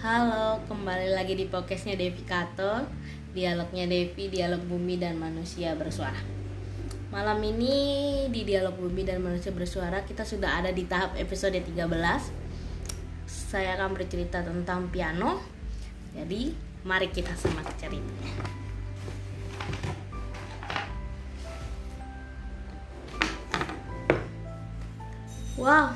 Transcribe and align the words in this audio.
Halo, 0.00 0.56
kembali 0.64 1.12
lagi 1.12 1.36
di 1.36 1.44
podcastnya 1.44 2.00
Devi 2.00 2.24
Kato. 2.24 2.88
Dialognya 3.36 3.84
Devi, 3.84 4.32
dialog 4.32 4.64
bumi 4.64 4.96
dan 4.96 5.20
manusia 5.20 5.76
bersuara. 5.76 6.16
Malam 7.12 7.44
ini 7.44 8.24
di 8.32 8.40
dialog 8.48 8.80
bumi 8.80 9.04
dan 9.04 9.24
manusia 9.24 9.48
bersuara 9.48 10.04
Kita 10.04 10.28
sudah 10.28 10.60
ada 10.60 10.68
di 10.76 10.84
tahap 10.84 11.16
episode 11.16 11.56
13 11.56 11.88
Saya 13.24 13.80
akan 13.80 13.92
bercerita 13.92 14.40
tentang 14.40 14.88
piano. 14.88 15.44
Jadi, 16.16 16.56
mari 16.88 17.12
kita 17.12 17.36
simak 17.36 17.68
ceritanya 17.76 18.67
Wow, 25.58 25.90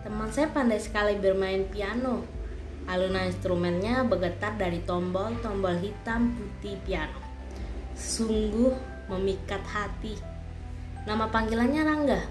teman 0.00 0.32
saya 0.32 0.48
pandai 0.48 0.80
sekali 0.80 1.12
bermain 1.20 1.68
piano 1.68 2.24
Alunan 2.88 3.28
instrumennya 3.28 4.08
bergetar 4.08 4.56
dari 4.56 4.80
tombol-tombol 4.88 5.76
hitam 5.84 6.32
putih 6.32 6.80
piano. 6.88 7.20
Sungguh 7.92 8.72
memikat 9.12 9.60
hati. 9.68 10.16
Nama 11.04 11.28
panggilannya 11.28 11.82
Rangga, 11.84 12.24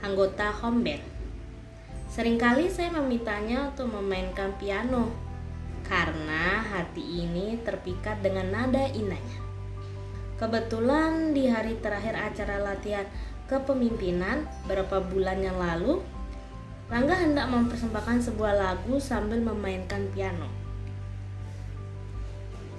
anggota 0.00 0.48
home 0.64 0.80
band. 0.80 1.04
Seringkali 2.08 2.72
saya 2.72 2.96
memintanya 2.96 3.68
untuk 3.68 3.92
memainkan 3.92 4.56
piano 4.56 5.12
karena 5.84 6.64
hati 6.72 7.28
ini 7.28 7.60
terpikat 7.60 8.24
dengan 8.24 8.48
nada 8.48 8.88
indahnya. 8.90 9.38
Kebetulan 10.40 11.36
di 11.36 11.52
hari 11.52 11.76
terakhir 11.84 12.16
acara 12.16 12.56
latihan 12.64 13.04
kepemimpinan 13.50 14.46
beberapa 14.64 15.02
bulan 15.02 15.42
yang 15.42 15.58
lalu, 15.58 15.98
Rangga 16.90 17.14
hendak 17.14 17.46
mempersembahkan 17.54 18.18
sebuah 18.18 18.58
lagu 18.58 18.98
sambil 18.98 19.38
memainkan 19.38 20.10
piano. 20.10 20.50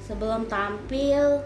Sebelum 0.04 0.52
tampil, 0.52 1.40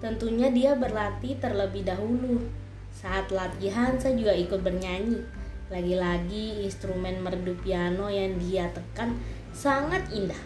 tentunya 0.00 0.48
dia 0.48 0.72
berlatih 0.80 1.36
terlebih 1.36 1.84
dahulu. 1.84 2.40
Saat 2.88 3.28
latihan, 3.28 4.00
saya 4.00 4.16
juga 4.16 4.32
ikut 4.32 4.64
bernyanyi. 4.64 5.28
Lagi-lagi 5.68 6.64
instrumen 6.64 7.20
merdu 7.20 7.52
piano 7.60 8.08
yang 8.08 8.40
dia 8.40 8.72
tekan 8.72 9.20
sangat 9.52 10.08
indah, 10.08 10.40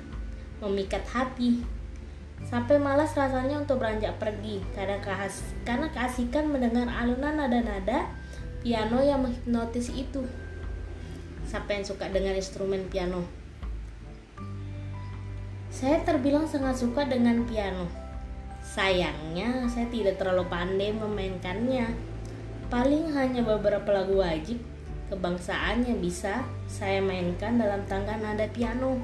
memikat 0.58 1.06
hati. 1.06 1.62
Sampai 2.46 2.78
malas 2.78 3.16
rasanya 3.18 3.58
untuk 3.58 3.82
beranjak 3.82 4.14
pergi 4.22 4.62
karena 4.76 5.02
karena 5.66 5.86
keasikan 5.90 6.52
mendengar 6.52 6.86
alunan 6.86 7.34
nada-nada 7.34 8.06
piano 8.62 9.02
yang 9.02 9.26
menghipnotis 9.26 9.90
itu. 9.90 10.22
Siapa 11.48 11.74
yang 11.74 11.84
suka 11.88 12.12
dengan 12.12 12.36
instrumen 12.36 12.86
piano? 12.92 13.24
Saya 15.72 16.02
terbilang 16.02 16.44
sangat 16.44 16.78
suka 16.78 17.06
dengan 17.06 17.46
piano. 17.46 17.86
Sayangnya, 18.58 19.64
saya 19.70 19.86
tidak 19.88 20.20
terlalu 20.20 20.44
pandai 20.50 20.92
memainkannya. 20.92 21.94
Paling 22.68 23.16
hanya 23.16 23.40
beberapa 23.40 23.88
lagu 23.96 24.20
wajib 24.20 24.60
kebangsaan 25.08 25.88
yang 25.88 26.04
bisa 26.04 26.44
saya 26.68 27.00
mainkan 27.00 27.56
dalam 27.56 27.80
tangga 27.88 28.20
nada 28.20 28.44
piano. 28.52 29.00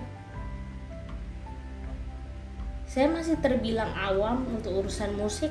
Saya 2.95 3.11
masih 3.11 3.43
terbilang 3.43 3.91
awam 3.91 4.47
untuk 4.55 4.87
urusan 4.87 5.19
musik. 5.19 5.51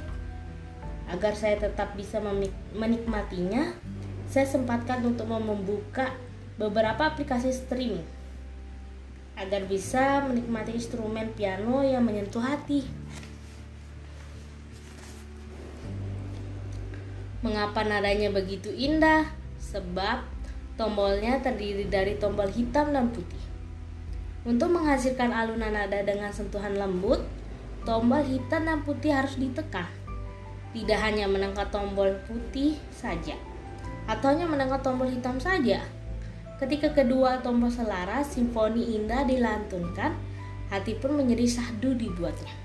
Agar 1.11 1.36
saya 1.36 1.59
tetap 1.59 1.91
bisa 1.99 2.23
menikmatinya, 2.72 3.75
saya 4.31 4.47
sempatkan 4.47 5.03
untuk 5.03 5.27
membuka 5.27 6.16
beberapa 6.55 7.03
aplikasi 7.11 7.52
streaming 7.52 8.08
agar 9.36 9.67
bisa 9.67 10.23
menikmati 10.23 10.71
instrumen 10.77 11.36
piano 11.36 11.83
yang 11.83 12.08
menyentuh 12.08 12.39
hati. 12.39 12.87
Mengapa 17.43 17.83
nadanya 17.83 18.32
begitu 18.32 18.71
indah? 18.71 19.27
Sebab 19.59 20.23
tombolnya 20.80 21.43
terdiri 21.43 21.92
dari 21.92 22.15
tombol 22.15 22.48
hitam 22.48 22.95
dan 22.95 23.11
putih. 23.11 23.52
Untuk 24.43 24.76
menghasilkan 24.76 25.31
alunan 25.31 25.71
nada 25.71 26.04
dengan 26.04 26.31
sentuhan 26.36 26.76
lembut, 26.76 27.23
tombol 27.87 28.20
hitam 28.27 28.67
dan 28.67 28.83
putih 28.83 29.15
harus 29.15 29.39
ditekan. 29.39 29.87
Tidak 30.76 30.99
hanya 30.99 31.31
menangkap 31.31 31.71
tombol 31.71 32.20
putih 32.27 32.76
saja, 32.92 33.39
atau 34.09 34.36
hanya 34.36 34.49
menangkap 34.49 34.83
tombol 34.83 35.08
hitam 35.08 35.39
saja, 35.39 35.86
Ketika 36.64 36.95
kedua 36.95 37.43
tombol 37.43 37.67
selaras, 37.67 38.39
simfoni 38.39 38.95
indah 38.95 39.27
dilantunkan, 39.27 40.15
hati 40.71 40.95
pun 40.95 41.20
menjadi 41.20 41.59
sahdu 41.59 41.92
dibuatnya. 41.92 42.55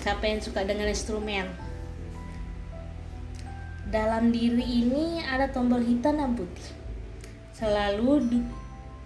Siapa 0.00 0.24
yang 0.24 0.40
suka 0.40 0.64
dengan 0.64 0.88
instrumen? 0.88 1.52
Dalam 3.92 4.32
diri 4.32 4.62
ini 4.62 5.20
ada 5.20 5.52
tombol 5.52 5.84
hitam 5.84 6.16
dan 6.16 6.32
putih. 6.32 6.64
Selalu 7.52 8.24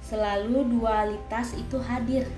selalu 0.04 0.78
dualitas 0.78 1.56
itu 1.56 1.80
hadir. 1.80 2.28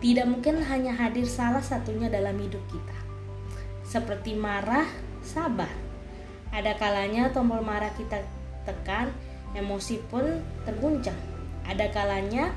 Tidak 0.00 0.26
mungkin 0.28 0.60
hanya 0.60 0.92
hadir 0.92 1.24
salah 1.24 1.64
satunya 1.64 2.12
dalam 2.12 2.36
hidup 2.36 2.60
kita. 2.68 2.96
Seperti 3.84 4.36
marah, 4.36 4.88
sabar. 5.24 5.70
Ada 6.52 6.76
kalanya 6.76 7.32
tombol 7.32 7.64
marah 7.64 7.92
kita 7.96 8.20
tekan, 8.68 9.08
emosi 9.56 10.00
pun 10.12 10.44
terguncang. 10.68 11.16
Ada 11.64 11.88
kalanya 11.88 12.52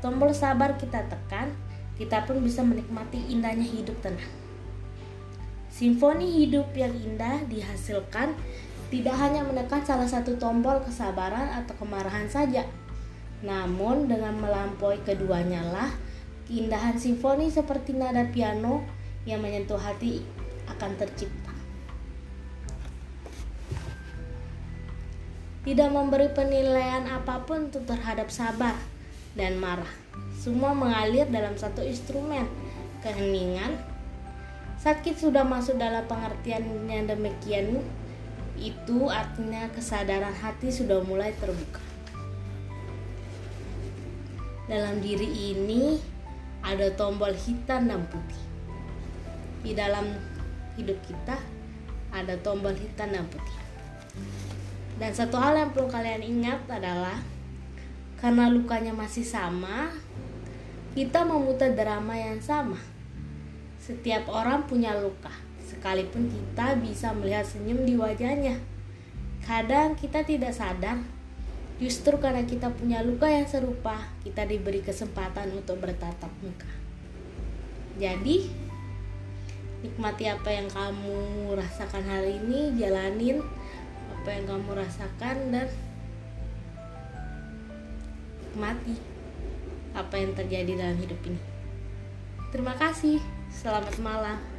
tombol 0.00 0.32
sabar 0.32 0.80
kita 0.80 1.04
tekan, 1.08 1.52
kita 2.00 2.24
pun 2.24 2.40
bisa 2.40 2.64
menikmati 2.64 3.20
indahnya 3.28 3.64
hidup 3.64 3.96
tenang. 4.00 4.32
Simfoni 5.74 6.44
hidup 6.44 6.70
yang 6.72 6.94
indah 6.94 7.44
dihasilkan 7.50 8.32
tidak 8.94 9.16
hanya 9.18 9.42
menekan 9.42 9.82
salah 9.82 10.06
satu 10.06 10.38
tombol 10.38 10.78
kesabaran 10.86 11.50
atau 11.50 11.74
kemarahan 11.82 12.30
saja, 12.30 12.62
namun 13.44 14.08
dengan 14.08 14.40
melampaui 14.40 15.04
keduanya 15.04 15.60
lah 15.68 15.92
keindahan 16.48 16.96
simfoni 16.96 17.52
seperti 17.52 17.92
nada 17.92 18.24
piano 18.32 18.80
yang 19.28 19.44
menyentuh 19.44 19.80
hati 19.80 20.24
akan 20.68 20.96
tercipta. 20.96 21.44
tidak 25.64 25.88
memberi 25.96 26.28
penilaian 26.28 27.08
apa 27.08 27.40
pun 27.48 27.72
terhadap 27.72 28.28
sabar 28.28 28.76
dan 29.32 29.56
marah. 29.56 29.88
Semua 30.36 30.76
mengalir 30.76 31.24
dalam 31.32 31.56
satu 31.56 31.80
instrumen, 31.80 32.44
keheningan. 33.00 33.80
Sakit 34.76 35.16
sudah 35.16 35.40
masuk 35.40 35.80
dalam 35.80 36.04
pengertian 36.04 36.68
yang 36.84 37.08
demikian, 37.08 37.80
itu 38.60 39.08
artinya 39.08 39.72
kesadaran 39.72 40.36
hati 40.36 40.68
sudah 40.68 41.00
mulai 41.00 41.32
terbuka. 41.40 41.93
Dalam 44.64 45.04
diri 45.04 45.28
ini 45.52 46.00
ada 46.64 46.88
tombol 46.96 47.36
hitam 47.36 47.84
dan 47.84 48.00
putih. 48.08 48.44
Di 49.60 49.76
dalam 49.76 50.08
hidup 50.80 50.96
kita 51.04 51.36
ada 52.08 52.34
tombol 52.40 52.72
hitam 52.72 53.12
dan 53.12 53.28
putih. 53.28 53.58
Dan 54.96 55.10
satu 55.10 55.36
hal 55.36 55.58
yang 55.58 55.70
perlu 55.74 55.90
kalian 55.90 56.22
ingat 56.22 56.64
adalah 56.70 57.18
karena 58.22 58.48
lukanya 58.48 58.96
masih 58.96 59.26
sama, 59.26 59.92
kita 60.96 61.26
memutar 61.28 61.74
drama 61.76 62.16
yang 62.16 62.40
sama. 62.40 62.80
Setiap 63.76 64.30
orang 64.32 64.64
punya 64.64 64.96
luka, 64.96 65.34
sekalipun 65.60 66.32
kita 66.32 66.80
bisa 66.80 67.12
melihat 67.12 67.44
senyum 67.44 67.84
di 67.84 68.00
wajahnya. 68.00 68.56
Kadang 69.44 69.92
kita 69.92 70.24
tidak 70.24 70.56
sadar, 70.56 71.04
justru 71.82 72.14
karena 72.22 72.46
kita 72.46 72.70
punya 72.70 73.02
luka 73.02 73.26
yang 73.26 73.46
serupa, 73.50 73.98
kita 74.22 74.46
diberi 74.46 74.80
kesempatan 74.82 75.50
untuk 75.54 75.82
bertatap 75.82 76.30
muka. 76.42 76.70
Jadi, 77.98 78.50
nikmati 79.82 80.24
apa 80.30 80.50
yang 80.50 80.66
kamu 80.70 81.52
rasakan 81.58 82.04
hari 82.06 82.38
ini, 82.42 82.74
jalanin 82.78 83.42
apa 84.10 84.28
yang 84.32 84.44
kamu 84.48 84.70
rasakan 84.72 85.36
dan 85.52 85.68
mati 88.54 88.94
apa 89.94 90.14
yang 90.18 90.32
terjadi 90.34 90.72
dalam 90.78 90.98
hidup 90.98 91.20
ini. 91.26 91.40
Terima 92.50 92.74
kasih. 92.78 93.18
Selamat 93.50 93.98
malam. 94.02 94.53